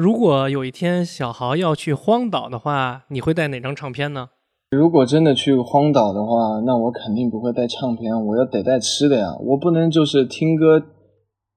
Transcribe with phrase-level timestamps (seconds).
[0.00, 4.30] 如果有一天小豪要去荒岛的话，你会带哪张唱片呢？
[4.70, 10.82] 如果真的去荒岛的话，那我肯定不会带唱片，我要得带吃的呀，我不能就是听歌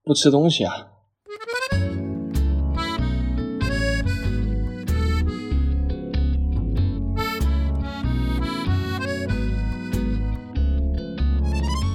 [0.04, 0.74] 不吃东西啊。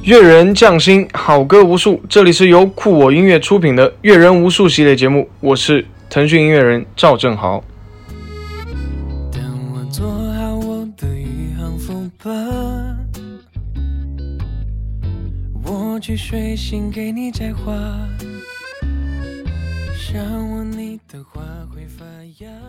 [0.07, 2.01] 乐人匠心，好歌无数。
[2.09, 7.63] 这里是由酷我音乐出品的《乐人无数》系列节目，我是腾讯音乐人赵正豪。
[9.31, 9.41] 当
[9.73, 12.99] 我做好我的宇航风帆，
[15.63, 17.73] 我去水星给你摘花，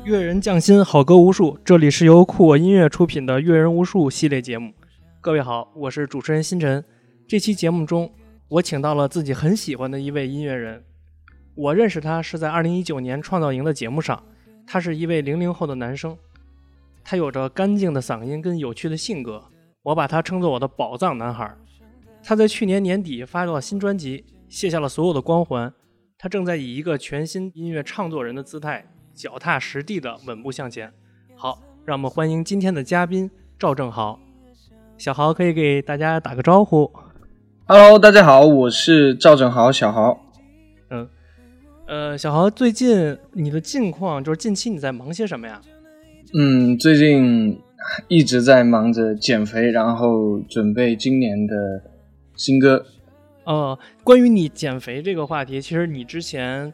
[0.04, 1.58] 阅人匠心，好歌无数。
[1.66, 4.72] 这里是由酷我音乐出品的《阅人无数》系列节目。
[5.20, 6.86] 各位好，我是主持人星辰。
[7.28, 8.14] 这期节目中，
[8.48, 10.84] 我请到了自己很喜欢的一位音乐人。
[11.62, 14.24] 我认识他是在2019年创造营的节目上。
[14.66, 16.18] 他是一位零零后的男生，
[17.04, 19.44] 他有着干净的嗓音跟有趣的性格，
[19.84, 21.56] 我把他称作我的宝藏男孩。
[22.24, 25.72] 他在去年年底发了新专辑，卸下了所有的光环。
[26.18, 30.92] 他正在以一个全新音乐创作人的姿态，脚踏实地的稳步向前。
[31.36, 34.20] 好，让我们欢迎今天的嘉宾赵正豪。
[34.98, 36.92] 小豪可以给大家打个招呼。
[37.68, 40.31] Hello，大家好，我是赵正豪，小豪。
[41.92, 45.62] 嗯，呃，小豪，最近你的近况就是近期你在忙些什么呀？
[46.34, 47.60] 嗯，最近
[48.08, 51.84] 一直在忙着减肥，然后准备今年的
[52.38, 52.86] 新歌。
[53.44, 56.74] 呃，关于你减肥这个话题，其实你之前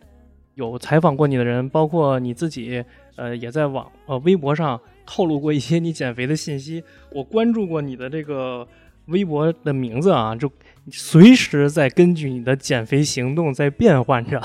[0.53, 2.83] 有采访过你的人，包括你自己，
[3.15, 6.83] 呃，也在网呃微博上透露过一些你减肥的信息。
[7.11, 8.67] 我关注过你的这个
[9.07, 10.52] 微博的名字啊，就
[10.91, 14.39] 随时在根据你的减肥行动在变换着。